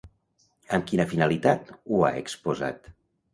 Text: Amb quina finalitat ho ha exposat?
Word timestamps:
Amb 0.77 0.87
quina 0.91 1.05
finalitat 1.11 1.69
ho 1.75 2.01
ha 2.09 2.11
exposat? 2.23 2.91